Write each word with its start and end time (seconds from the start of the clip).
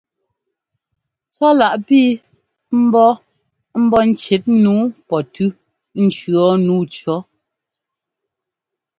Tswálaʼ 1.31 1.75
pii 1.87 2.11
mbɔ́ 2.83 3.09
ŋ́bɔ́ 3.81 4.01
ŋ́cít 4.09 4.43
nǔu 4.63 4.77
pɔtʉ́ 5.07 5.49
ŋ́cʉ̈ 6.03 6.41
nǔu 6.65 6.79
cʉ̈. 6.93 7.15